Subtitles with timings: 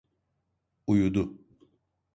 [0.87, 1.23] Uyudu.